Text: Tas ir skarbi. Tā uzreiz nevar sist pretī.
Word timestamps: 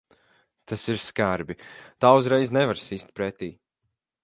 Tas 0.71 0.85
ir 0.93 1.01
skarbi. 1.07 1.57
Tā 2.05 2.15
uzreiz 2.21 2.55
nevar 2.59 2.83
sist 2.87 3.15
pretī. 3.21 3.53